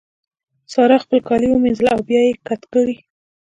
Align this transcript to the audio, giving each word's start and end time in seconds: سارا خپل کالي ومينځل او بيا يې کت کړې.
سارا 0.73 0.97
خپل 1.03 1.19
کالي 1.27 1.47
ومينځل 1.49 1.87
او 1.95 1.99
بيا 2.07 2.21
يې 2.27 2.33
کت 2.47 2.61
کړې. 2.73 2.95